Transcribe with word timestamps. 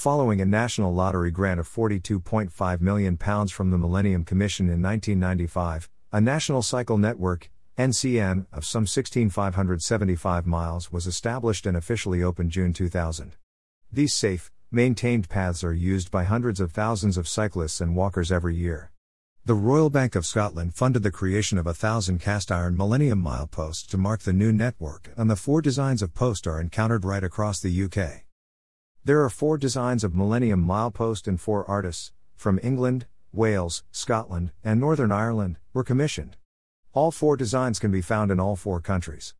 Following 0.00 0.40
a 0.40 0.46
national 0.46 0.94
lottery 0.94 1.30
grant 1.30 1.60
of 1.60 1.68
£42.5 1.68 2.80
million 2.80 3.18
from 3.18 3.70
the 3.70 3.76
Millennium 3.76 4.24
Commission 4.24 4.64
in 4.70 4.80
1995, 4.80 5.90
a 6.10 6.22
national 6.22 6.62
cycle 6.62 6.96
network, 6.96 7.50
NCN, 7.76 8.46
of 8.50 8.64
some 8.64 8.86
16,575 8.86 10.46
miles 10.46 10.90
was 10.90 11.06
established 11.06 11.66
and 11.66 11.76
officially 11.76 12.22
opened 12.22 12.50
June 12.50 12.72
2000. 12.72 13.36
These 13.92 14.14
safe, 14.14 14.50
maintained 14.70 15.28
paths 15.28 15.62
are 15.62 15.74
used 15.74 16.10
by 16.10 16.24
hundreds 16.24 16.60
of 16.60 16.72
thousands 16.72 17.18
of 17.18 17.28
cyclists 17.28 17.82
and 17.82 17.94
walkers 17.94 18.32
every 18.32 18.56
year. 18.56 18.92
The 19.44 19.52
Royal 19.52 19.90
Bank 19.90 20.14
of 20.14 20.24
Scotland 20.24 20.74
funded 20.74 21.02
the 21.02 21.10
creation 21.10 21.58
of 21.58 21.66
a 21.66 21.74
thousand 21.74 22.20
cast 22.20 22.50
iron 22.50 22.74
Millennium 22.74 23.22
mileposts 23.22 23.86
to 23.88 23.98
mark 23.98 24.22
the 24.22 24.32
new 24.32 24.50
network, 24.50 25.10
and 25.18 25.28
the 25.28 25.36
four 25.36 25.60
designs 25.60 26.00
of 26.00 26.14
post 26.14 26.46
are 26.46 26.58
encountered 26.58 27.04
right 27.04 27.22
across 27.22 27.60
the 27.60 27.84
UK. 27.84 28.29
There 29.02 29.24
are 29.24 29.30
four 29.30 29.56
designs 29.56 30.04
of 30.04 30.14
Millennium 30.14 30.62
milepost, 30.62 31.26
and 31.26 31.40
four 31.40 31.64
artists, 31.64 32.12
from 32.36 32.60
England, 32.62 33.06
Wales, 33.32 33.82
Scotland, 33.90 34.52
and 34.62 34.78
Northern 34.78 35.10
Ireland, 35.10 35.56
were 35.72 35.82
commissioned. 35.82 36.36
All 36.92 37.10
four 37.10 37.34
designs 37.34 37.78
can 37.78 37.90
be 37.90 38.02
found 38.02 38.30
in 38.30 38.38
all 38.38 38.56
four 38.56 38.78
countries. 38.78 39.34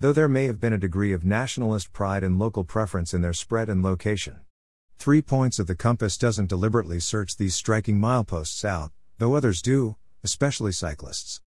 Though 0.00 0.14
there 0.14 0.28
may 0.28 0.46
have 0.46 0.60
been 0.60 0.72
a 0.72 0.78
degree 0.78 1.12
of 1.12 1.26
nationalist 1.26 1.92
pride 1.92 2.24
and 2.24 2.38
local 2.38 2.64
preference 2.64 3.12
in 3.12 3.20
their 3.20 3.34
spread 3.34 3.68
and 3.68 3.82
location. 3.82 4.40
Three 4.98 5.20
Points 5.20 5.58
of 5.58 5.66
the 5.66 5.76
Compass 5.76 6.16
doesn't 6.16 6.48
deliberately 6.48 6.98
search 6.98 7.36
these 7.36 7.54
striking 7.54 8.00
mileposts 8.00 8.64
out, 8.64 8.92
though 9.18 9.34
others 9.34 9.60
do, 9.60 9.96
especially 10.24 10.72
cyclists. 10.72 11.42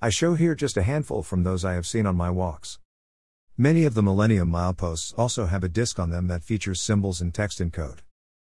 I 0.00 0.08
show 0.08 0.36
here 0.36 0.54
just 0.54 0.78
a 0.78 0.82
handful 0.82 1.22
from 1.22 1.42
those 1.42 1.66
I 1.66 1.74
have 1.74 1.86
seen 1.86 2.06
on 2.06 2.16
my 2.16 2.30
walks. 2.30 2.78
Many 3.60 3.84
of 3.84 3.92
the 3.92 4.02
Millennium 4.02 4.50
mileposts 4.50 5.12
also 5.18 5.44
have 5.44 5.62
a 5.62 5.68
disc 5.68 5.98
on 5.98 6.08
them 6.08 6.28
that 6.28 6.42
features 6.42 6.80
symbols 6.80 7.20
and 7.20 7.34
text 7.34 7.60
in 7.60 7.70
code. 7.70 8.00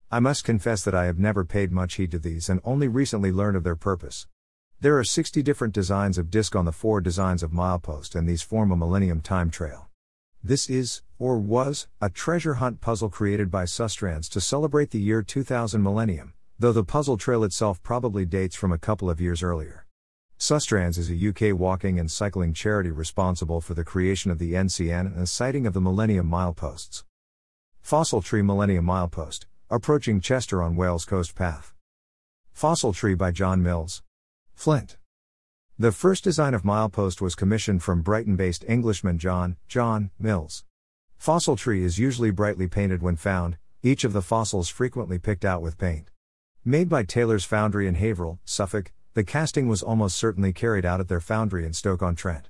I 0.10 0.22
must 0.22 0.46
confess 0.46 0.86
that 0.86 0.96
I 0.96 1.04
have 1.04 1.20
never 1.20 1.44
paid 1.44 1.70
much 1.70 1.96
heed 1.96 2.12
to 2.12 2.18
these 2.18 2.48
and 2.48 2.62
only 2.64 2.88
recently 2.88 3.30
learned 3.30 3.58
of 3.58 3.66
their 3.66 3.76
purpose. 3.76 4.28
There 4.80 4.98
are 4.98 5.04
60 5.04 5.44
different 5.44 5.74
designs 5.74 6.18
of 6.18 6.32
disc 6.32 6.56
on 6.56 6.64
the 6.64 6.72
four 6.72 7.02
designs 7.02 7.44
of 7.44 7.52
milepost, 7.52 8.16
and 8.16 8.26
these 8.26 8.42
form 8.42 8.72
a 8.72 8.78
Millennium 8.78 9.20
time 9.20 9.50
trail. 9.50 9.90
This 10.42 10.70
is, 10.70 11.02
or 11.20 11.38
was, 11.38 11.90
a 12.00 12.10
treasure 12.10 12.54
hunt 12.54 12.80
puzzle 12.80 13.10
created 13.10 13.52
by 13.52 13.66
Sustrans 13.66 14.30
to 14.30 14.40
celebrate 14.40 14.92
the 14.92 15.02
year 15.02 15.22
2000 15.22 15.84
millennium, 15.84 16.36
though 16.58 16.72
the 16.72 16.86
puzzle 16.86 17.18
trail 17.18 17.44
itself 17.44 17.84
probably 17.84 18.26
dates 18.26 18.56
from 18.56 18.72
a 18.72 18.78
couple 18.78 19.10
of 19.10 19.20
years 19.20 19.44
earlier. 19.44 19.81
Sustrans 20.42 20.98
is 20.98 21.12
a 21.12 21.28
UK 21.30 21.56
walking 21.56 22.00
and 22.00 22.10
cycling 22.10 22.52
charity 22.52 22.90
responsible 22.90 23.62
for 23.62 23.76
the 23.76 23.84
creation 23.84 24.32
of 24.32 24.40
the 24.40 24.54
NCN 24.54 25.06
and 25.06 25.18
the 25.18 25.28
siting 25.28 25.68
of 25.68 25.74
the 25.74 25.80
Millennium 25.80 26.28
Mileposts. 26.28 27.04
Fossil 27.80 28.24
Tree 28.24 28.42
Millennium 28.42 28.84
Milepost, 28.84 29.46
approaching 29.70 30.20
Chester 30.20 30.64
on 30.64 30.76
Wales 30.76 31.06
Coast 31.06 31.36
Path. 31.36 31.76
Fossil 32.54 32.92
Tree 32.92 33.14
by 33.14 33.30
John 33.30 33.62
Mills. 33.62 34.02
Flint. 34.56 34.98
The 35.78 35.92
first 35.92 36.24
design 36.24 36.56
of 36.56 36.64
milepost 36.64 37.22
was 37.22 37.36
commissioned 37.36 37.84
from 37.84 38.02
Brighton 38.02 38.36
based 38.36 38.66
Englishman 38.68 39.20
John, 39.20 39.58
John, 39.68 40.10
Mills. 40.18 40.66
Fossil 41.20 41.56
tree 41.56 41.84
is 41.84 42.00
usually 42.00 42.32
brightly 42.32 42.68
painted 42.68 43.04
when 43.04 43.16
found, 43.16 43.60
each 43.84 44.04
of 44.04 44.12
the 44.12 44.24
fossils 44.24 44.70
frequently 44.70 45.20
picked 45.20 45.46
out 45.46 45.62
with 45.62 45.78
paint. 45.78 46.10
Made 46.66 46.90
by 46.90 47.04
Taylor's 47.04 47.46
Foundry 47.46 47.86
in 47.86 47.94
Haverhill, 47.94 48.40
Suffolk, 48.44 48.92
the 49.14 49.24
casting 49.26 49.68
was 49.68 49.84
almost 49.84 50.16
certainly 50.16 50.54
carried 50.54 50.86
out 50.86 51.02
at 51.02 51.10
their 51.10 51.20
foundry 51.20 51.66
in 51.66 51.74
Stoke-on-Trent. 51.74 52.50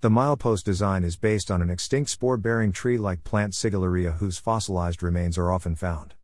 The 0.00 0.08
milepost 0.08 0.64
design 0.64 1.04
is 1.04 1.16
based 1.16 1.50
on 1.50 1.60
an 1.60 1.68
extinct 1.68 2.10
spore-bearing 2.10 2.72
tree-like 2.72 3.22
plant 3.22 3.52
Sigillaria 3.52 4.16
whose 4.16 4.38
fossilized 4.38 5.02
remains 5.02 5.36
are 5.36 5.52
often 5.52 5.76
found. 5.76 6.14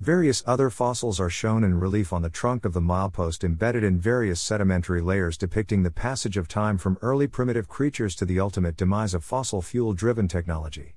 Various 0.00 0.42
other 0.46 0.70
fossils 0.70 1.20
are 1.20 1.30
shown 1.30 1.62
in 1.62 1.78
relief 1.78 2.12
on 2.12 2.22
the 2.22 2.30
trunk 2.30 2.64
of 2.64 2.72
the 2.72 2.80
milepost 2.80 3.44
embedded 3.44 3.84
in 3.84 4.00
various 4.00 4.40
sedimentary 4.40 5.00
layers 5.00 5.36
depicting 5.36 5.82
the 5.82 5.90
passage 5.90 6.36
of 6.38 6.48
time 6.48 6.78
from 6.78 6.98
early 7.02 7.26
primitive 7.26 7.68
creatures 7.68 8.14
to 8.16 8.24
the 8.24 8.40
ultimate 8.40 8.76
demise 8.76 9.14
of 9.14 9.22
fossil 9.22 9.60
fuel 9.60 9.92
driven 9.92 10.26
technology. 10.26 10.96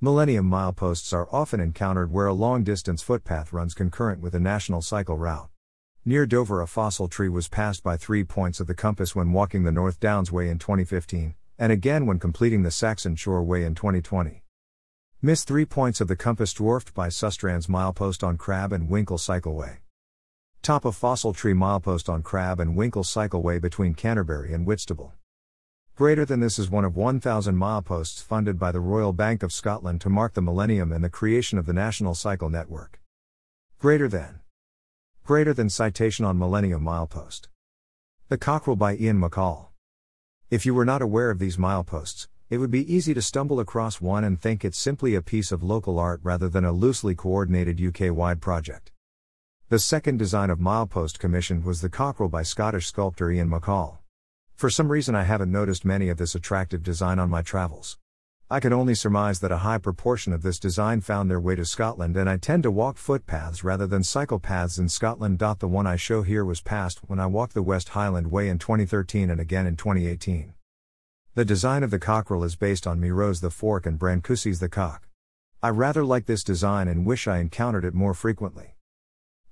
Millennium 0.00 0.50
mileposts 0.50 1.12
are 1.12 1.28
often 1.32 1.60
encountered 1.60 2.12
where 2.12 2.26
a 2.26 2.34
long 2.34 2.64
distance 2.64 3.00
footpath 3.00 3.52
runs 3.52 3.74
concurrent 3.74 4.20
with 4.20 4.34
a 4.34 4.40
national 4.40 4.82
cycle 4.82 5.16
route. 5.16 5.48
Near 6.04 6.26
Dover, 6.26 6.62
a 6.62 6.66
fossil 6.66 7.08
tree 7.08 7.28
was 7.28 7.48
passed 7.48 7.82
by 7.82 7.96
three 7.96 8.24
points 8.24 8.60
of 8.60 8.66
the 8.66 8.74
compass 8.74 9.14
when 9.14 9.32
walking 9.32 9.64
the 9.64 9.72
North 9.72 10.00
Downs 10.00 10.32
Way 10.32 10.48
in 10.48 10.58
2015, 10.58 11.34
and 11.58 11.72
again 11.72 12.06
when 12.06 12.18
completing 12.18 12.62
the 12.62 12.70
Saxon 12.70 13.16
Shore 13.16 13.42
Way 13.42 13.64
in 13.64 13.74
2020. 13.74 14.42
Miss 15.20 15.44
three 15.44 15.66
points 15.66 16.00
of 16.00 16.08
the 16.08 16.16
compass 16.16 16.54
dwarfed 16.54 16.94
by 16.94 17.08
Sustrans 17.08 17.66
milepost 17.66 18.26
on 18.26 18.38
Crab 18.38 18.72
and 18.72 18.88
Winkle 18.88 19.18
Cycleway. 19.18 19.78
Top 20.62 20.84
of 20.84 20.96
fossil 20.96 21.32
tree 21.32 21.54
milepost 21.54 22.08
on 22.08 22.22
Crab 22.22 22.60
and 22.60 22.76
Winkle 22.76 23.02
Cycleway 23.02 23.60
between 23.60 23.94
Canterbury 23.94 24.54
and 24.54 24.66
Whitstable. 24.66 25.12
Greater 25.96 26.24
than 26.24 26.38
this 26.38 26.58
is 26.58 26.70
one 26.70 26.84
of 26.84 26.96
1,000 26.96 27.56
mileposts 27.56 28.22
funded 28.22 28.58
by 28.58 28.70
the 28.70 28.80
Royal 28.80 29.12
Bank 29.12 29.42
of 29.42 29.52
Scotland 29.52 30.00
to 30.00 30.08
mark 30.08 30.34
the 30.34 30.40
millennium 30.40 30.92
and 30.92 31.02
the 31.02 31.10
creation 31.10 31.58
of 31.58 31.66
the 31.66 31.72
National 31.72 32.14
Cycle 32.14 32.48
Network. 32.48 33.00
Greater 33.80 34.06
than. 34.06 34.40
Greater 35.28 35.52
than 35.52 35.68
citation 35.68 36.24
on 36.24 36.38
Millennium 36.38 36.82
Milepost. 36.82 37.48
The 38.30 38.38
Cockerel 38.38 38.76
by 38.76 38.96
Ian 38.96 39.20
McColl. 39.20 39.66
If 40.48 40.64
you 40.64 40.72
were 40.72 40.86
not 40.86 41.02
aware 41.02 41.28
of 41.28 41.38
these 41.38 41.58
mileposts, 41.58 42.28
it 42.48 42.56
would 42.56 42.70
be 42.70 42.90
easy 42.90 43.12
to 43.12 43.20
stumble 43.20 43.60
across 43.60 44.00
one 44.00 44.24
and 44.24 44.40
think 44.40 44.64
it's 44.64 44.78
simply 44.78 45.14
a 45.14 45.20
piece 45.20 45.52
of 45.52 45.62
local 45.62 45.98
art 45.98 46.20
rather 46.22 46.48
than 46.48 46.64
a 46.64 46.72
loosely 46.72 47.14
coordinated 47.14 47.78
UK 47.78 48.10
wide 48.10 48.40
project. 48.40 48.90
The 49.68 49.78
second 49.78 50.16
design 50.16 50.48
of 50.48 50.60
Milepost 50.60 51.18
commissioned 51.18 51.62
was 51.62 51.82
the 51.82 51.90
Cockerel 51.90 52.30
by 52.30 52.42
Scottish 52.42 52.86
sculptor 52.86 53.30
Ian 53.30 53.50
McColl. 53.50 53.98
For 54.54 54.70
some 54.70 54.90
reason, 54.90 55.14
I 55.14 55.24
haven't 55.24 55.52
noticed 55.52 55.84
many 55.84 56.08
of 56.08 56.16
this 56.16 56.34
attractive 56.34 56.82
design 56.82 57.18
on 57.18 57.28
my 57.28 57.42
travels. 57.42 57.98
I 58.50 58.60
can 58.60 58.72
only 58.72 58.94
surmise 58.94 59.40
that 59.40 59.52
a 59.52 59.58
high 59.58 59.76
proportion 59.76 60.32
of 60.32 60.40
this 60.40 60.58
design 60.58 61.02
found 61.02 61.30
their 61.30 61.38
way 61.38 61.54
to 61.54 61.66
Scotland, 61.66 62.16
and 62.16 62.30
I 62.30 62.38
tend 62.38 62.62
to 62.62 62.70
walk 62.70 62.96
footpaths 62.96 63.62
rather 63.62 63.86
than 63.86 64.02
cycle 64.02 64.38
paths 64.38 64.78
in 64.78 64.88
Scotland. 64.88 65.38
The 65.38 65.68
one 65.68 65.86
I 65.86 65.96
show 65.96 66.22
here 66.22 66.46
was 66.46 66.62
passed 66.62 67.00
when 67.06 67.20
I 67.20 67.26
walked 67.26 67.52
the 67.52 67.62
West 67.62 67.90
Highland 67.90 68.30
Way 68.30 68.48
in 68.48 68.58
2013 68.58 69.28
and 69.28 69.38
again 69.38 69.66
in 69.66 69.76
2018. 69.76 70.54
The 71.34 71.44
design 71.44 71.82
of 71.82 71.90
the 71.90 71.98
cockerel 71.98 72.42
is 72.42 72.56
based 72.56 72.86
on 72.86 72.98
Miro's 72.98 73.42
The 73.42 73.50
Fork 73.50 73.84
and 73.84 73.98
Brancusi's 73.98 74.60
The 74.60 74.70
Cock. 74.70 75.06
I 75.62 75.68
rather 75.68 76.02
like 76.02 76.24
this 76.24 76.42
design 76.42 76.88
and 76.88 77.04
wish 77.04 77.28
I 77.28 77.40
encountered 77.40 77.84
it 77.84 77.92
more 77.92 78.14
frequently. 78.14 78.76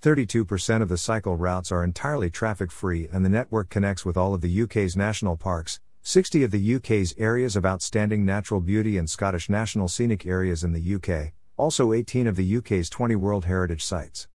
32% 0.00 0.80
of 0.80 0.88
the 0.88 0.96
cycle 0.96 1.36
routes 1.36 1.70
are 1.70 1.84
entirely 1.84 2.30
traffic 2.30 2.72
free 2.72 3.08
and 3.12 3.26
the 3.26 3.28
network 3.28 3.68
connects 3.68 4.06
with 4.06 4.16
all 4.16 4.32
of 4.32 4.40
the 4.40 4.62
UK's 4.62 4.96
national 4.96 5.36
parks, 5.36 5.80
60 6.08 6.44
of 6.44 6.52
the 6.52 6.76
UK's 6.76 7.16
areas 7.18 7.56
of 7.56 7.66
outstanding 7.66 8.24
natural 8.24 8.60
beauty 8.60 8.96
and 8.96 9.10
Scottish 9.10 9.50
national 9.50 9.88
scenic 9.88 10.24
areas 10.24 10.62
in 10.62 10.72
the 10.72 10.94
UK, 10.94 11.32
also 11.56 11.92
18 11.92 12.28
of 12.28 12.36
the 12.36 12.56
UK's 12.58 12.88
20 12.88 13.16
World 13.16 13.46
Heritage 13.46 13.84
Sites. 13.84 14.28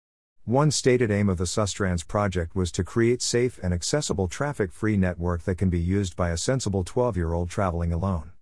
One 0.44 0.70
stated 0.70 1.10
aim 1.12 1.30
of 1.30 1.38
the 1.38 1.46
Sustrans 1.46 2.06
project 2.06 2.58
was 2.58 2.74
to 2.74 2.84
create 2.84 3.22
safe 3.22 3.58
and 3.64 3.74
accessible 3.74 4.28
traffic-free 4.28 4.98
network 4.98 5.44
that 5.44 5.58
can 5.58 5.70
be 5.70 5.80
used 5.80 6.18
by 6.18 6.32
a 6.32 6.38
sensible 6.38 6.84
12-year-old 6.84 7.50
traveling 7.50 7.94
alone. 7.94 8.34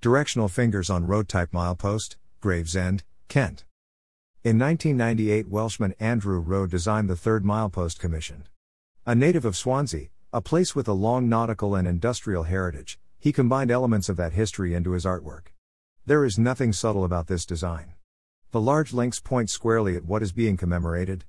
Directional 0.00 0.48
fingers 0.48 0.90
on 0.90 1.06
road 1.06 1.28
type 1.28 1.52
milepost, 1.52 2.16
Gravesend, 2.40 3.04
Kent. 3.28 3.66
In 4.42 4.58
1998 4.58 5.46
Welshman 5.46 5.94
Andrew 6.00 6.40
Rowe 6.40 6.66
designed 6.66 7.08
the 7.08 7.14
third 7.14 7.44
milepost 7.44 8.00
commissioned. 8.00 8.48
A 9.06 9.14
native 9.14 9.44
of 9.44 9.56
Swansea, 9.56 10.08
a 10.30 10.42
place 10.42 10.74
with 10.74 10.86
a 10.86 10.92
long 10.92 11.26
nautical 11.26 11.74
and 11.74 11.88
industrial 11.88 12.42
heritage, 12.42 12.98
he 13.18 13.32
combined 13.32 13.70
elements 13.70 14.10
of 14.10 14.18
that 14.18 14.34
history 14.34 14.74
into 14.74 14.90
his 14.90 15.06
artwork. 15.06 15.52
There 16.04 16.22
is 16.22 16.38
nothing 16.38 16.74
subtle 16.74 17.02
about 17.02 17.28
this 17.28 17.46
design. 17.46 17.94
The 18.50 18.60
large 18.60 18.92
links 18.92 19.20
point 19.20 19.48
squarely 19.48 19.96
at 19.96 20.04
what 20.04 20.22
is 20.22 20.32
being 20.32 20.58
commemorated. 20.58 21.24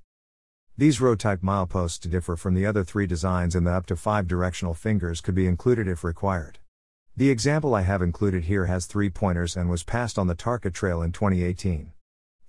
These 0.77 0.99
road 0.99 1.17
type 1.17 1.41
mileposts 1.41 2.09
differ 2.09 2.35
from 2.35 2.55
the 2.55 2.65
other 2.65 2.83
three 2.83 3.07
designs 3.07 3.55
in 3.55 3.63
that 3.63 3.73
up 3.73 3.85
to 3.85 3.95
five 3.95 4.27
directional 4.27 4.73
fingers 4.73 5.21
could 5.21 5.35
be 5.35 5.47
included 5.47 5.87
if 5.87 6.03
required. 6.03 6.59
The 7.15 7.29
example 7.29 7.75
I 7.75 7.83
have 7.83 8.01
included 8.01 8.45
here 8.45 8.65
has 8.65 8.85
three 8.85 9.09
pointers 9.09 9.55
and 9.55 9.69
was 9.69 9.83
passed 9.83 10.19
on 10.19 10.27
the 10.27 10.35
Tarka 10.35 10.73
Trail 10.73 11.01
in 11.01 11.13
2018. 11.13 11.93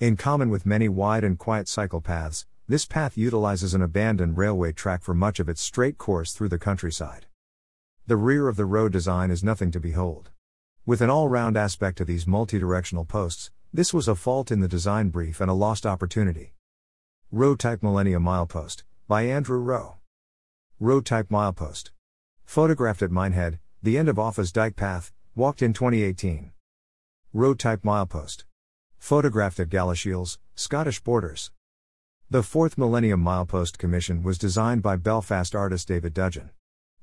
In 0.01 0.17
common 0.17 0.51
with 0.51 0.67
many 0.67 0.89
wide 0.89 1.23
and 1.23 1.39
quiet 1.39 1.69
cycle 1.69 2.01
paths, 2.01 2.45
this 2.71 2.87
path 2.87 3.19
utilizes 3.19 3.75
an 3.75 3.83
abandoned 3.83 4.39
railway 4.39 4.71
track 4.71 5.03
for 5.03 5.13
much 5.13 5.41
of 5.41 5.49
its 5.49 5.61
straight 5.61 5.99
course 5.99 6.33
through 6.33 6.49
the 6.49 6.57
countryside. 6.57 7.27
The 8.07 8.17
rear 8.17 8.47
of 8.47 8.55
the 8.55 8.65
road 8.65 8.93
design 8.93 9.33
is 9.33 9.43
nothing 9.43 9.73
to 9.73 9.81
behold. 9.81 10.31
With 10.87 11.01
an 11.01 11.11
all 11.11 11.29
round 11.29 11.57
aspect 11.57 11.99
to 11.99 12.05
these 12.05 12.29
multi 12.29 12.61
directional 12.61 13.05
posts, 13.05 13.51
this 13.73 13.93
was 13.93 14.07
a 14.07 14.15
fault 14.15 14.53
in 14.53 14.61
the 14.61 14.69
design 14.69 15.09
brief 15.09 15.41
and 15.41 15.51
a 15.51 15.53
lost 15.53 15.85
opportunity. 15.85 16.55
Road 17.33 17.59
Type 17.59 17.83
Millennium 17.83 18.23
Milepost, 18.23 18.85
by 19.09 19.23
Andrew 19.23 19.59
Rowe. 19.59 19.97
Road 20.79 21.05
Type 21.05 21.29
Milepost. 21.29 21.91
Photographed 22.45 23.03
at 23.03 23.11
Minehead, 23.11 23.59
the 23.83 23.99
end 23.99 24.09
of 24.09 24.15
Offa's 24.15 24.53
Dyke 24.53 24.77
Path, 24.77 25.13
walked 25.35 25.61
in 25.61 25.73
2018. 25.73 26.53
Road 27.33 27.59
Type 27.59 27.83
Milepost. 27.83 28.45
Photographed 29.01 29.59
at 29.59 29.71
Galashiels, 29.71 30.39
Scottish 30.55 31.01
borders. 31.01 31.51
The 32.33 32.45
fourth 32.45 32.79
Millennium 32.79 33.21
Milepost 33.25 33.77
Commission 33.77 34.23
was 34.23 34.39
designed 34.39 34.83
by 34.83 34.95
Belfast 34.95 35.53
artist 35.53 35.89
David 35.89 36.15
Dudgeon. 36.15 36.51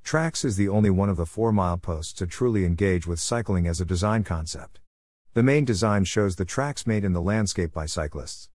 TRACS 0.01 0.45
is 0.45 0.55
the 0.55 0.69
only 0.69 0.89
one 0.89 1.09
of 1.09 1.17
the 1.17 1.25
four 1.25 1.51
mileposts 1.51 2.13
to 2.13 2.25
truly 2.25 2.63
engage 2.63 3.05
with 3.05 3.19
cycling 3.19 3.67
as 3.67 3.81
a 3.81 3.85
design 3.85 4.23
concept. 4.23 4.79
The 5.33 5.43
main 5.43 5.65
design 5.65 6.05
shows 6.05 6.37
the 6.37 6.45
tracks 6.45 6.87
made 6.87 7.03
in 7.03 7.11
the 7.11 7.21
landscape 7.21 7.73
by 7.73 7.87
cyclists. 7.87 8.47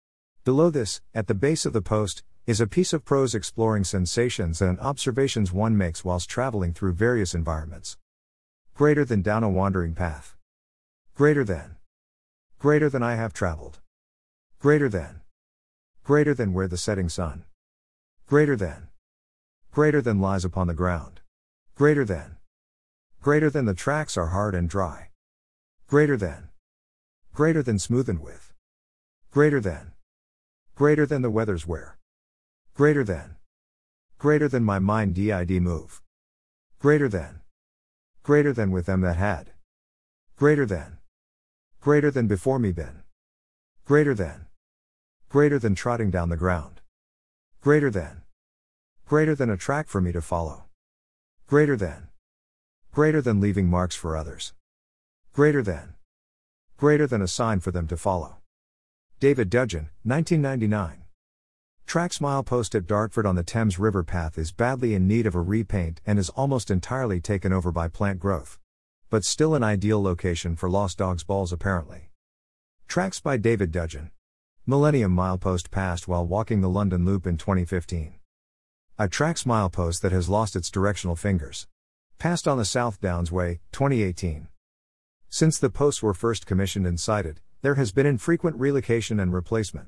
Below 0.46 0.70
this, 0.70 1.02
at 1.14 1.28
the 1.28 1.34
base 1.34 1.66
of 1.66 1.74
the 1.74 1.82
post, 1.82 2.24
is 2.48 2.62
a 2.62 2.68
piece 2.68 2.94
of 2.94 3.04
prose 3.04 3.36
exploring 3.36 3.84
sensations 3.84 4.62
and 4.62 4.80
observations 4.80 5.52
one 5.52 5.78
makes 5.78 6.06
whilst 6.06 6.30
traveling 6.30 6.72
through 6.72 6.94
various 6.94 7.36
environments. 7.36 7.98
Greater 8.76 9.04
than 9.04 9.22
down 9.22 9.44
a 9.44 9.50
wandering 9.50 9.94
path. 9.94 10.38
Greater 11.16 11.44
than. 11.44 11.76
Greater 12.60 12.90
than 12.90 13.04
I 13.04 13.16
have 13.16 13.34
traveled. 13.34 13.82
Greater 14.58 14.88
than. 14.88 15.21
Greater 16.12 16.34
than 16.34 16.52
wear 16.52 16.68
the 16.68 16.76
setting 16.76 17.08
sun. 17.08 17.46
Greater 18.28 18.58
than. 18.58 18.90
Greater 19.72 20.02
than 20.02 20.20
lies 20.20 20.44
upon 20.44 20.68
the 20.68 20.74
ground. 20.74 21.22
Greater 21.74 22.04
than. 22.04 22.36
Greater 23.22 23.50
than 23.50 23.64
the 23.64 23.74
tracks 23.74 24.18
are 24.18 24.28
hard 24.28 24.54
and 24.54 24.70
dry. 24.70 25.12
Greater 25.88 26.18
than. 26.18 26.50
Greater 27.34 27.64
than 27.64 27.78
smoothened 27.78 28.20
with. 28.20 28.52
Greater 29.32 29.62
than. 29.62 29.94
Greater 30.76 31.06
than 31.06 31.22
the 31.22 31.32
weather's 31.32 31.66
where. 31.66 31.98
Greater 32.74 33.06
than. 33.06 33.38
Greater 34.18 34.50
than 34.50 34.66
my 34.66 34.80
mind 34.80 35.16
did 35.16 35.62
move. 35.62 36.02
Greater 36.78 37.08
than. 37.08 37.40
Greater 38.22 38.52
than 38.52 38.70
with 38.70 38.86
them 38.86 39.00
that 39.00 39.16
had. 39.16 39.52
Greater 40.36 40.66
than. 40.66 40.98
Greater 41.80 42.12
than 42.12 42.28
before 42.28 42.60
me 42.60 42.74
been. 42.74 43.04
Greater 43.86 44.14
than. 44.14 44.48
Greater 45.32 45.58
than 45.58 45.76
trotting 45.76 46.12
down 46.12 46.28
the 46.28 46.36
ground. 46.36 46.82
Greater 47.62 47.90
than. 47.90 48.24
Greater 49.06 49.34
than 49.34 49.50
a 49.50 49.56
track 49.56 49.88
for 49.88 50.02
me 50.02 50.12
to 50.12 50.22
follow. 50.22 50.66
Greater 51.48 51.78
than. 51.78 52.10
Greater 52.92 53.22
than 53.22 53.40
leaving 53.40 53.70
marks 53.70 53.96
for 53.96 54.18
others. 54.18 54.54
Greater 55.32 55.64
than. 55.64 55.94
Greater 56.76 57.08
than 57.08 57.22
a 57.22 57.30
sign 57.30 57.62
for 57.62 57.72
them 57.72 57.88
to 57.88 57.96
follow. 57.96 58.40
David 59.22 59.50
Dudgeon, 59.50 59.88
1999. 60.04 61.06
Track's 61.86 62.20
milepost 62.20 62.76
at 62.76 62.86
Dartford 62.86 63.26
on 63.26 63.36
the 63.36 63.44
Thames 63.44 63.80
River 63.80 64.04
path 64.04 64.38
is 64.38 64.52
badly 64.52 64.94
in 64.94 65.08
need 65.08 65.26
of 65.26 65.34
a 65.34 65.40
repaint 65.40 66.02
and 66.06 66.20
is 66.20 66.28
almost 66.32 66.70
entirely 66.70 67.22
taken 67.22 67.54
over 67.54 67.72
by 67.72 67.88
plant 67.88 68.20
growth. 68.20 68.60
But 69.10 69.24
still 69.24 69.56
an 69.56 69.64
ideal 69.64 70.04
location 70.04 70.58
for 70.58 70.70
lost 70.70 70.98
dogs' 70.98 71.24
balls 71.24 71.54
apparently. 71.54 72.10
Tracks 72.90 73.22
by 73.22 73.38
David 73.38 73.72
Dudgeon. 73.72 74.12
Millennium 74.68 75.16
milepost 75.16 75.72
passed 75.72 76.08
while 76.08 76.24
walking 76.24 76.62
the 76.62 76.70
London 76.70 77.04
Loop 77.04 77.26
in 77.26 77.36
2015. 77.36 78.14
A 79.00 79.08
TRACS 79.08 79.44
milepost 79.44 80.02
that 80.02 80.12
has 80.12 80.30
lost 80.30 80.56
its 80.56 80.70
directional 80.70 81.16
fingers. 81.16 81.66
Passed 82.20 82.48
on 82.48 82.60
the 82.60 82.66
South 82.66 83.02
Downs 83.02 83.32
Way, 83.32 83.62
2018. 83.72 84.50
Since 85.30 85.58
the 85.58 85.72
posts 85.72 86.04
were 86.04 86.14
first 86.14 86.46
commissioned 86.46 86.86
and 86.86 87.00
sited, 87.00 87.40
there 87.64 87.74
has 87.74 87.92
been 87.92 88.06
infrequent 88.06 88.56
relocation 88.60 89.20
and 89.20 89.34
replacement. 89.34 89.88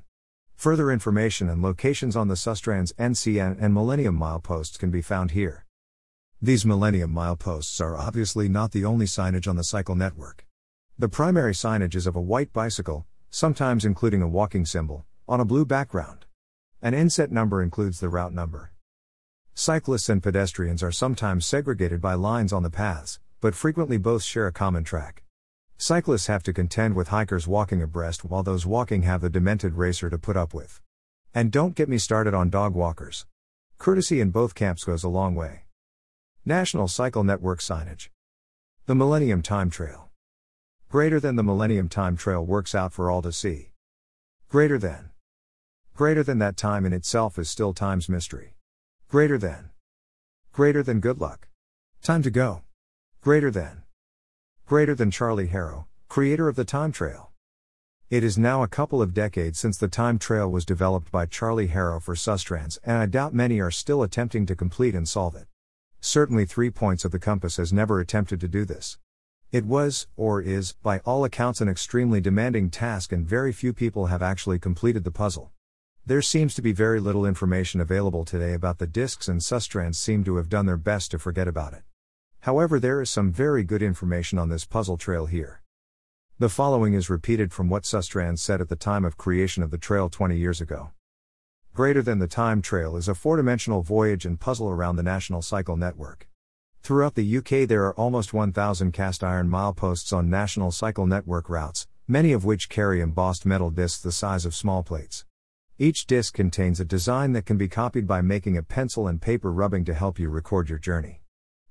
Further 0.56 0.90
information 0.90 1.48
and 1.48 1.62
locations 1.62 2.16
on 2.16 2.26
the 2.26 2.34
Sustrans 2.34 2.92
NCN 2.94 3.56
and 3.60 3.72
Millennium 3.72 4.18
mileposts 4.18 4.76
can 4.76 4.90
be 4.90 5.02
found 5.02 5.30
here. 5.30 5.66
These 6.42 6.66
Millennium 6.66 7.14
mileposts 7.14 7.80
are 7.80 7.96
obviously 7.96 8.48
not 8.48 8.72
the 8.72 8.84
only 8.84 9.06
signage 9.06 9.46
on 9.46 9.54
the 9.54 9.62
cycle 9.62 9.94
network. 9.94 10.44
The 10.98 11.08
primary 11.08 11.52
signage 11.54 11.94
is 11.94 12.08
of 12.08 12.16
a 12.16 12.20
white 12.20 12.52
bicycle, 12.52 13.06
sometimes 13.34 13.84
including 13.84 14.22
a 14.22 14.28
walking 14.28 14.64
symbol, 14.64 15.04
on 15.26 15.40
a 15.40 15.44
blue 15.44 15.64
background. 15.64 16.24
An 16.80 16.94
inset 16.94 17.32
number 17.32 17.64
includes 17.64 17.98
the 17.98 18.08
route 18.08 18.32
number. 18.32 18.70
Cyclists 19.54 20.08
and 20.08 20.22
pedestrians 20.22 20.84
are 20.84 20.92
sometimes 20.92 21.44
segregated 21.44 22.00
by 22.00 22.14
lines 22.14 22.52
on 22.52 22.62
the 22.62 22.70
paths, 22.70 23.18
but 23.40 23.56
frequently 23.56 23.96
both 23.96 24.22
share 24.22 24.46
a 24.46 24.52
common 24.52 24.84
track. 24.84 25.24
Cyclists 25.76 26.28
have 26.28 26.44
to 26.44 26.52
contend 26.52 26.94
with 26.94 27.08
hikers 27.08 27.48
walking 27.48 27.82
abreast 27.82 28.24
while 28.24 28.44
those 28.44 28.66
walking 28.66 29.02
have 29.02 29.20
the 29.20 29.28
demented 29.28 29.74
racer 29.74 30.08
to 30.08 30.16
put 30.16 30.36
up 30.36 30.54
with. 30.54 30.80
And 31.34 31.50
don't 31.50 31.74
get 31.74 31.88
me 31.88 31.98
started 31.98 32.34
on 32.34 32.50
dog 32.50 32.76
walkers. 32.76 33.26
Courtesy 33.78 34.20
in 34.20 34.30
both 34.30 34.54
camps 34.54 34.84
goes 34.84 35.02
a 35.02 35.08
long 35.08 35.34
way. 35.34 35.64
National 36.44 36.86
Cycle 36.86 37.24
Network 37.24 37.58
signage. 37.58 38.10
The 38.86 38.94
Millennium 38.94 39.42
Time 39.42 39.70
Trail. 39.70 40.03
Greater 40.94 41.18
than 41.18 41.34
the 41.34 41.42
Millennium 41.42 41.88
Time 41.88 42.16
Trail 42.16 42.46
works 42.46 42.72
out 42.72 42.92
for 42.92 43.10
all 43.10 43.20
to 43.20 43.32
see. 43.32 43.72
Greater 44.48 44.78
than. 44.78 45.10
Greater 45.92 46.22
than 46.22 46.38
that 46.38 46.56
time 46.56 46.86
in 46.86 46.92
itself 46.92 47.36
is 47.36 47.50
still 47.50 47.74
time's 47.74 48.08
mystery. 48.08 48.54
Greater 49.08 49.36
than. 49.36 49.70
Greater 50.52 50.84
than 50.84 51.00
good 51.00 51.20
luck. 51.20 51.48
Time 52.00 52.22
to 52.22 52.30
go. 52.30 52.62
Greater 53.20 53.50
than. 53.50 53.82
Greater 54.66 54.94
than 54.94 55.10
Charlie 55.10 55.48
Harrow, 55.48 55.88
creator 56.08 56.46
of 56.46 56.54
the 56.54 56.64
Time 56.64 56.92
Trail. 56.92 57.32
It 58.08 58.22
is 58.22 58.38
now 58.38 58.62
a 58.62 58.68
couple 58.68 59.02
of 59.02 59.12
decades 59.12 59.58
since 59.58 59.76
the 59.76 59.88
Time 59.88 60.16
Trail 60.16 60.48
was 60.48 60.64
developed 60.64 61.10
by 61.10 61.26
Charlie 61.26 61.66
Harrow 61.66 61.98
for 61.98 62.14
Sustrans, 62.14 62.78
and 62.84 62.98
I 62.98 63.06
doubt 63.06 63.34
many 63.34 63.58
are 63.58 63.72
still 63.72 64.04
attempting 64.04 64.46
to 64.46 64.54
complete 64.54 64.94
and 64.94 65.08
solve 65.08 65.34
it. 65.34 65.48
Certainly, 66.00 66.46
Three 66.46 66.70
Points 66.70 67.04
of 67.04 67.10
the 67.10 67.18
Compass 67.18 67.56
has 67.56 67.72
never 67.72 67.98
attempted 67.98 68.40
to 68.42 68.46
do 68.46 68.64
this. 68.64 68.96
It 69.54 69.66
was, 69.66 70.08
or 70.16 70.42
is, 70.42 70.72
by 70.82 70.98
all 71.04 71.24
accounts, 71.24 71.60
an 71.60 71.68
extremely 71.68 72.20
demanding 72.20 72.70
task, 72.70 73.12
and 73.12 73.24
very 73.24 73.52
few 73.52 73.72
people 73.72 74.06
have 74.06 74.20
actually 74.20 74.58
completed 74.58 75.04
the 75.04 75.12
puzzle. 75.12 75.52
There 76.04 76.22
seems 76.22 76.56
to 76.56 76.60
be 76.60 76.72
very 76.72 76.98
little 76.98 77.24
information 77.24 77.80
available 77.80 78.24
today 78.24 78.52
about 78.52 78.78
the 78.78 78.88
discs, 78.88 79.28
and 79.28 79.40
Sustrans 79.40 79.94
seem 79.94 80.24
to 80.24 80.38
have 80.38 80.48
done 80.48 80.66
their 80.66 80.76
best 80.76 81.12
to 81.12 81.20
forget 81.20 81.46
about 81.46 81.72
it. 81.72 81.84
However, 82.40 82.80
there 82.80 83.00
is 83.00 83.10
some 83.10 83.30
very 83.30 83.62
good 83.62 83.80
information 83.80 84.40
on 84.40 84.48
this 84.48 84.64
puzzle 84.64 84.96
trail 84.96 85.26
here. 85.26 85.62
The 86.40 86.48
following 86.48 86.94
is 86.94 87.08
repeated 87.08 87.52
from 87.52 87.68
what 87.68 87.84
Sustrans 87.84 88.40
said 88.40 88.60
at 88.60 88.68
the 88.68 88.74
time 88.74 89.04
of 89.04 89.16
creation 89.16 89.62
of 89.62 89.70
the 89.70 89.78
trail 89.78 90.08
20 90.08 90.36
years 90.36 90.60
ago. 90.60 90.90
Greater 91.72 92.02
Than 92.02 92.18
the 92.18 92.26
Time 92.26 92.60
Trail 92.60 92.96
is 92.96 93.06
a 93.06 93.14
four 93.14 93.36
dimensional 93.36 93.82
voyage 93.82 94.26
and 94.26 94.40
puzzle 94.40 94.68
around 94.68 94.96
the 94.96 95.04
National 95.04 95.42
Cycle 95.42 95.76
Network. 95.76 96.26
Throughout 96.84 97.14
the 97.14 97.38
UK, 97.38 97.66
there 97.66 97.86
are 97.86 97.94
almost 97.94 98.34
1,000 98.34 98.92
cast 98.92 99.24
iron 99.24 99.48
mileposts 99.48 100.14
on 100.14 100.28
National 100.28 100.70
Cycle 100.70 101.06
Network 101.06 101.48
routes, 101.48 101.86
many 102.06 102.34
of 102.34 102.44
which 102.44 102.68
carry 102.68 103.00
embossed 103.00 103.46
metal 103.46 103.70
discs 103.70 104.02
the 104.02 104.12
size 104.12 104.44
of 104.44 104.54
small 104.54 104.82
plates. 104.82 105.24
Each 105.78 106.06
disc 106.06 106.34
contains 106.34 106.80
a 106.80 106.84
design 106.84 107.32
that 107.32 107.46
can 107.46 107.56
be 107.56 107.68
copied 107.68 108.06
by 108.06 108.20
making 108.20 108.58
a 108.58 108.62
pencil 108.62 109.08
and 109.08 109.18
paper 109.18 109.50
rubbing 109.50 109.86
to 109.86 109.94
help 109.94 110.18
you 110.18 110.28
record 110.28 110.68
your 110.68 110.78
journey. 110.78 111.22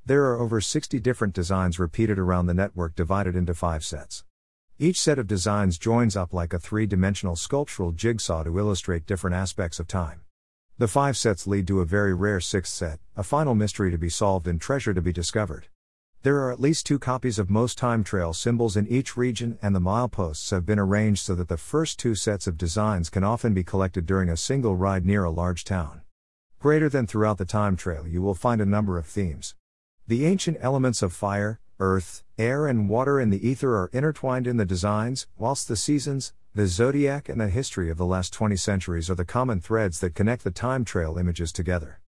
There 0.04 0.26
are 0.32 0.40
over 0.40 0.60
60 0.60 1.00
different 1.00 1.36
designs 1.36 1.78
repeated 1.78 2.18
around 2.18 2.48
the 2.48 2.56
network 2.56 2.96
divided 2.96 3.36
into 3.36 3.54
five 3.54 3.86
sets. 3.86 4.24
Each 4.80 5.00
set 5.00 5.20
of 5.20 5.28
designs 5.28 5.78
joins 5.78 6.18
up 6.18 6.34
like 6.34 6.54
a 6.54 6.60
three 6.60 6.88
dimensional 6.88 7.36
sculptural 7.36 7.92
jigsaw 7.92 8.42
to 8.42 8.58
illustrate 8.58 9.06
different 9.06 9.36
aspects 9.36 9.80
of 9.80 9.88
time. 9.88 10.22
The 10.80 10.88
five 10.88 11.16
sets 11.16 11.46
lead 11.46 11.68
to 11.68 11.82
a 11.82 11.86
very 11.86 12.16
rare 12.16 12.40
sixth 12.40 12.74
set, 12.74 13.00
a 13.16 13.22
final 13.22 13.54
mystery 13.54 13.92
to 13.92 13.98
be 14.00 14.10
solved 14.10 14.48
and 14.48 14.60
treasure 14.60 14.92
to 14.92 15.04
be 15.04 15.14
discovered. 15.14 15.68
There 16.24 16.38
are 16.38 16.52
at 16.52 16.60
least 16.60 16.88
two 16.88 16.98
copies 16.98 17.38
of 17.38 17.48
most 17.52 17.78
time 17.78 18.04
trail 18.04 18.34
symbols 18.34 18.76
in 18.76 18.88
each 18.88 19.16
region, 19.16 19.60
and 19.62 19.76
the 19.76 19.80
mileposts 19.80 20.50
have 20.50 20.66
been 20.66 20.80
arranged 20.80 21.22
so 21.22 21.36
that 21.36 21.48
the 21.48 21.58
first 21.58 22.00
two 22.00 22.16
sets 22.16 22.48
of 22.48 22.58
designs 22.58 23.12
can 23.12 23.24
often 23.24 23.54
be 23.54 23.64
collected 23.64 24.08
during 24.08 24.30
a 24.30 24.36
single 24.36 24.76
ride 24.76 25.06
near 25.06 25.24
a 25.24 25.30
large 25.30 25.64
town. 25.64 26.02
Greater 26.58 26.90
than 26.90 27.06
throughout 27.06 27.38
the 27.38 27.46
time 27.46 27.76
trail, 27.76 28.08
you 28.08 28.24
will 28.24 28.34
find 28.34 28.60
a 28.60 28.66
number 28.66 28.98
of 28.98 29.06
themes. 29.06 29.54
The 30.08 30.26
ancient 30.26 30.58
elements 30.60 31.04
of 31.04 31.14
fire, 31.14 31.60
earth, 31.80 32.24
air, 32.40 32.66
and 32.66 32.90
water 32.90 33.20
in 33.20 33.30
the 33.30 33.48
ether 33.48 33.76
are 33.76 33.92
intertwined 33.94 34.48
in 34.48 34.58
the 34.58 34.66
designs, 34.66 35.28
whilst 35.38 35.68
the 35.68 35.76
seasons, 35.76 36.34
the 36.56 36.68
zodiac, 36.68 37.30
and 37.30 37.42
the 37.42 37.50
history 37.50 37.90
of 37.90 37.98
the 37.98 38.06
last 38.06 38.32
20 38.32 38.56
centuries 38.56 39.10
are 39.10 39.16
the 39.16 39.26
common 39.26 39.60
threads 39.60 40.00
that 40.00 40.14
connect 40.14 40.44
the 40.44 40.52
time 40.52 40.86
trail 40.86 41.18
images 41.18 41.52
together. 41.52 42.00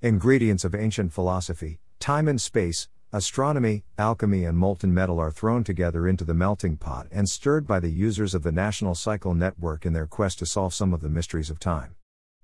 Ingredients 0.00 0.64
of 0.64 0.74
ancient 0.74 1.12
philosophy, 1.12 1.80
time 1.98 2.26
and 2.26 2.40
space, 2.40 2.88
Astronomy, 3.12 3.82
alchemy, 3.98 4.44
and 4.44 4.56
molten 4.56 4.94
metal 4.94 5.18
are 5.18 5.32
thrown 5.32 5.64
together 5.64 6.06
into 6.06 6.24
the 6.24 6.32
melting 6.32 6.76
pot 6.76 7.08
and 7.10 7.28
stirred 7.28 7.66
by 7.66 7.80
the 7.80 7.90
users 7.90 8.34
of 8.34 8.44
the 8.44 8.52
National 8.52 8.94
Cycle 8.94 9.34
Network 9.34 9.84
in 9.84 9.92
their 9.92 10.06
quest 10.06 10.38
to 10.38 10.46
solve 10.46 10.72
some 10.72 10.94
of 10.94 11.00
the 11.00 11.08
mysteries 11.08 11.50
of 11.50 11.58
time. 11.58 11.96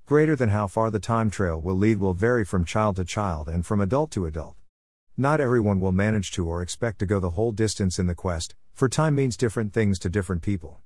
Greater 0.07 0.35
than 0.35 0.49
how 0.49 0.67
far 0.67 0.91
the 0.91 0.99
time 0.99 1.31
trail 1.31 1.61
will 1.61 1.77
lead 1.77 2.01
will 2.01 2.15
vary 2.15 2.45
from 2.45 2.65
child 2.65 2.97
to 2.97 3.05
child 3.05 3.49
and 3.49 3.65
from 3.65 3.81
adult 3.81 4.11
to 4.11 4.27
adult. 4.27 4.57
Not 5.17 5.41
everyone 5.41 5.79
will 5.79 5.93
manage 5.93 6.33
to 6.33 6.49
or 6.49 6.61
expect 6.61 6.99
to 6.99 7.07
go 7.07 7.21
the 7.21 7.31
whole 7.31 7.53
distance 7.53 8.01
in 8.01 8.09
the 8.09 8.15
quest, 8.17 8.57
for 8.75 8.89
time 8.89 9.15
means 9.15 9.37
different 9.37 9.73
things 9.73 10.01
to 10.01 10.11
different 10.11 10.43
people. 10.43 10.81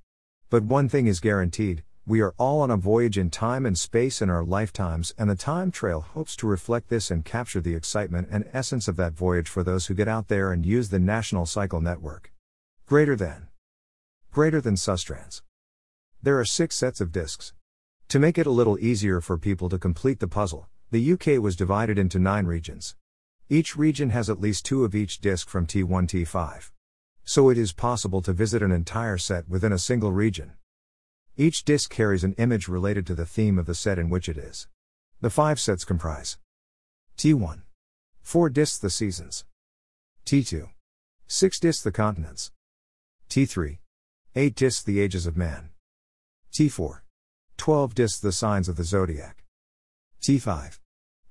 But 0.51 0.63
one 0.63 0.89
thing 0.89 1.07
is 1.07 1.21
guaranteed 1.21 1.81
we 2.05 2.19
are 2.19 2.33
all 2.37 2.59
on 2.59 2.71
a 2.71 2.75
voyage 2.75 3.17
in 3.17 3.29
time 3.29 3.65
and 3.65 3.77
space 3.77 4.21
in 4.21 4.29
our 4.29 4.43
lifetimes, 4.43 5.13
and 5.17 5.29
the 5.29 5.35
Time 5.35 5.71
Trail 5.71 6.01
hopes 6.01 6.35
to 6.35 6.47
reflect 6.47 6.89
this 6.89 7.09
and 7.09 7.23
capture 7.23 7.61
the 7.61 7.73
excitement 7.73 8.27
and 8.29 8.49
essence 8.51 8.89
of 8.89 8.97
that 8.97 9.13
voyage 9.13 9.47
for 9.47 9.63
those 9.63 9.85
who 9.85 9.93
get 9.93 10.09
out 10.09 10.27
there 10.27 10.51
and 10.51 10.65
use 10.65 10.89
the 10.89 10.99
National 10.99 11.45
Cycle 11.45 11.79
Network. 11.79 12.33
Greater 12.85 13.15
than. 13.15 13.47
Greater 14.29 14.59
than 14.59 14.75
Sustrans. 14.75 15.41
There 16.21 16.37
are 16.37 16.43
six 16.43 16.75
sets 16.75 16.99
of 16.99 17.13
discs. 17.13 17.53
To 18.09 18.19
make 18.19 18.37
it 18.37 18.47
a 18.47 18.51
little 18.51 18.77
easier 18.79 19.21
for 19.21 19.37
people 19.37 19.69
to 19.69 19.79
complete 19.79 20.19
the 20.19 20.27
puzzle, 20.27 20.67
the 20.89 21.13
UK 21.13 21.41
was 21.41 21.55
divided 21.55 21.97
into 21.97 22.19
nine 22.19 22.45
regions. 22.45 22.97
Each 23.47 23.77
region 23.77 24.09
has 24.09 24.29
at 24.29 24.41
least 24.41 24.65
two 24.65 24.83
of 24.83 24.95
each 24.95 25.21
disc 25.21 25.47
from 25.47 25.65
T1 25.65 26.07
T5. 26.09 26.71
So 27.23 27.49
it 27.49 27.57
is 27.57 27.71
possible 27.71 28.21
to 28.21 28.33
visit 28.33 28.61
an 28.61 28.71
entire 28.71 29.17
set 29.17 29.47
within 29.47 29.71
a 29.71 29.79
single 29.79 30.11
region. 30.11 30.53
Each 31.37 31.63
disc 31.63 31.89
carries 31.89 32.23
an 32.23 32.33
image 32.33 32.67
related 32.67 33.07
to 33.07 33.15
the 33.15 33.25
theme 33.25 33.57
of 33.57 33.65
the 33.65 33.75
set 33.75 33.97
in 33.97 34.09
which 34.09 34.27
it 34.27 34.37
is. 34.37 34.67
The 35.21 35.29
five 35.29 35.59
sets 35.59 35.85
comprise 35.85 36.37
T1. 37.17 37.61
4 38.21 38.49
discs 38.49 38.77
the 38.77 38.89
seasons. 38.89 39.45
T2. 40.25 40.69
6 41.27 41.59
discs 41.59 41.83
the 41.83 41.91
continents. 41.91 42.51
T3. 43.29 43.79
8 44.35 44.55
discs 44.55 44.83
the 44.83 44.99
ages 44.99 45.25
of 45.25 45.37
man. 45.37 45.69
T4. 46.51 47.01
12 47.57 47.95
discs 47.95 48.19
the 48.19 48.31
signs 48.31 48.67
of 48.67 48.75
the 48.75 48.83
zodiac. 48.83 49.43
T5. 50.21 50.79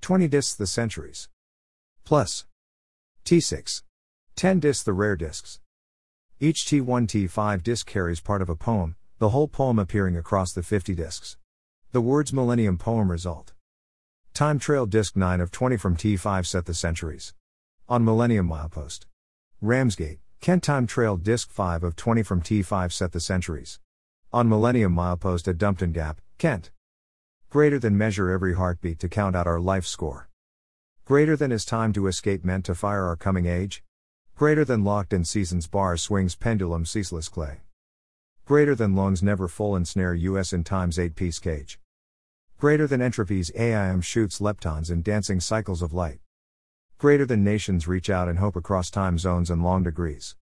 20 0.01 0.29
discs 0.29 0.55
the 0.55 0.67
centuries. 0.67 1.29
Plus. 2.05 2.47
T6. 3.25 3.83
10 4.37 4.61
discs 4.61 4.85
the 4.85 4.93
rare 4.93 5.17
discs. 5.17 5.61
Each 6.43 6.65
T1 6.65 7.07
T5 7.07 7.63
disc 7.63 7.87
carries 7.87 8.23
part 8.23 8.41
of 8.41 8.49
a 8.49 8.57
poem, 8.57 8.97
the 9.19 9.29
whole 9.29 9.47
poem 9.47 9.79
appearing 9.79 10.17
across 10.17 10.55
the 10.55 10.63
50 10.63 10.95
discs. 10.95 11.37
The 11.93 12.01
words 12.01 12.33
Millennium 12.33 12.79
Poem 12.79 13.11
result. 13.11 13.53
Time 14.33 14.59
Trail 14.59 14.87
Disc 14.87 15.17
9 15.17 15.39
of 15.43 15.51
20 15.51 15.77
from 15.77 15.99
T5 15.99 16.47
set 16.47 16.65
the 16.65 16.73
centuries. 16.73 17.35
On 17.91 18.07
Millennium 18.07 18.49
Milepost. 18.49 19.05
Ramsgate, 19.61 20.21
Kent 20.41 20.63
Time 20.63 20.87
Trail 20.87 21.19
Disc 21.19 21.51
5 21.51 21.85
of 21.85 21.95
20 21.95 22.23
from 22.23 22.41
T5 22.41 22.91
set 22.91 23.13
the 23.13 23.21
centuries. 23.21 23.79
On 24.33 24.49
Millennium 24.49 24.95
Milepost 24.95 25.47
at 25.47 25.59
Dumpton 25.59 25.93
Gap, 25.93 26.23
Kent. 26.39 26.71
Greater 27.51 27.79
than 27.79 27.99
measure 27.99 28.31
every 28.31 28.55
heartbeat 28.55 28.99
to 29.01 29.11
count 29.11 29.37
out 29.37 29.47
our 29.47 29.61
life 29.61 29.85
score. 29.85 30.31
Greater 31.05 31.37
than 31.37 31.53
is 31.53 31.67
time 31.67 31.93
to 31.93 32.07
escape 32.07 32.47
meant 32.47 32.65
to 32.65 32.75
fire 32.75 33.05
our 33.05 33.17
coming 33.17 33.45
age. 33.45 33.83
Greater 34.41 34.65
than 34.65 34.85
locked 34.85 35.13
in 35.13 35.23
seasons 35.23 35.67
bar 35.67 35.99
swings 35.99 36.35
pendulum 36.35 36.87
ceaseless 36.87 37.29
clay. 37.29 37.61
Greater 38.47 38.75
than 38.75 38.97
lungs 38.97 39.23
never 39.23 39.47
full 39.47 39.77
ensnare 39.77 40.15
US 40.15 40.55
in 40.55 40.65
time's 40.65 40.99
8 40.99 41.15
piece 41.15 41.39
cage. 41.39 41.79
Greater 42.59 42.87
than 42.87 43.03
entropies 43.03 43.55
AIM 43.55 44.01
shoots 44.01 44.41
leptons 44.41 44.91
in 44.91 45.03
dancing 45.03 45.41
cycles 45.41 45.83
of 45.83 45.93
light. 45.93 46.21
Greater 46.97 47.27
than 47.27 47.45
nations 47.45 47.87
reach 47.87 48.09
out 48.09 48.29
and 48.31 48.39
hope 48.39 48.57
across 48.57 48.91
time 48.91 49.19
zones 49.19 49.51
and 49.51 49.63
long 49.63 49.83
degrees. 49.83 50.37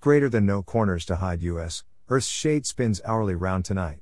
Greater 0.00 0.30
than 0.30 0.46
no 0.46 0.62
corners 0.62 1.04
to 1.04 1.16
hide 1.16 1.42
US, 1.42 1.84
Earth's 2.08 2.28
shade 2.28 2.64
spins 2.64 3.02
hourly 3.04 3.34
round 3.34 3.66
tonight. 3.66 4.00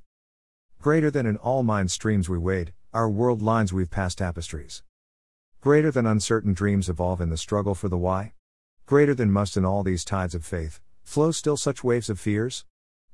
Greater 0.81 1.11
than 1.11 1.27
in 1.27 1.37
all 1.39 1.65
mind 1.65 1.91
streams 1.91 2.29
we 2.29 2.39
wade, 2.39 2.73
our 2.95 3.11
world 3.11 3.43
lines 3.43 3.73
weave 3.73 3.91
past 3.91 4.19
tapestries. 4.19 4.85
Greater 5.61 5.91
than 5.91 6.07
uncertain 6.07 6.55
dreams 6.55 6.89
evolve 6.89 7.21
in 7.21 7.31
the 7.31 7.37
struggle 7.37 7.75
for 7.75 7.89
the 7.89 7.99
why. 7.99 8.35
Greater 8.87 9.17
than 9.17 9.33
must 9.33 9.57
in 9.57 9.65
all 9.65 9.83
these 9.83 10.05
tides 10.05 10.33
of 10.33 10.45
faith, 10.45 10.81
flow 11.03 11.33
still 11.33 11.57
such 11.57 11.83
waves 11.83 12.09
of 12.09 12.21
fears? 12.21 12.65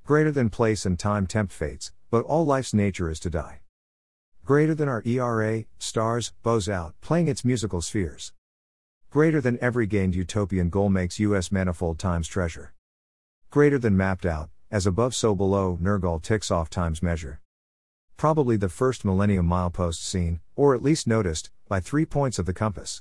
Greater 0.04 0.30
than 0.30 0.50
place 0.50 0.84
and 0.84 0.98
time 0.98 1.26
tempt 1.26 1.50
fates, 1.50 1.92
but 2.10 2.26
all 2.26 2.44
life's 2.44 2.74
nature 2.74 3.08
is 3.08 3.18
to 3.18 3.30
die. 3.30 3.60
Greater 4.44 4.74
than 4.74 4.86
our 4.86 5.02
ERA, 5.06 5.64
stars, 5.78 6.34
bows 6.42 6.68
out, 6.68 6.94
playing 7.00 7.26
its 7.26 7.42
musical 7.42 7.80
spheres. 7.80 8.34
Greater 9.08 9.40
than 9.40 9.58
every 9.62 9.86
gained 9.86 10.14
utopian 10.14 10.68
goal 10.68 10.90
makes 10.90 11.18
US 11.18 11.50
manifold 11.50 11.98
times 11.98 12.28
treasure. 12.28 12.74
Greater 13.48 13.78
than 13.78 13.96
mapped 13.96 14.26
out, 14.26 14.50
as 14.70 14.86
above 14.86 15.14
so 15.14 15.34
below, 15.34 15.78
Nergal 15.80 16.20
ticks 16.20 16.50
off 16.50 16.68
time's 16.68 17.02
measure. 17.02 17.40
Probably 18.18 18.58
the 18.58 18.68
first 18.68 19.06
millennium 19.06 19.46
milepost 19.48 20.04
seen, 20.04 20.40
or 20.54 20.74
at 20.74 20.82
least 20.82 21.06
noticed, 21.06 21.50
by 21.66 21.80
three 21.80 22.04
points 22.04 22.38
of 22.38 22.44
the 22.44 22.52
compass. 22.52 23.00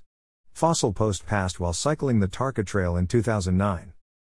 Fossil 0.51 0.93
post 0.93 1.25
passed 1.25 1.60
while 1.60 1.74
cycling 1.74 2.20
the 2.20 2.27
Tarka 2.27 2.65
Trail 2.65 2.96
in 2.96 3.08
2009. 3.08 3.93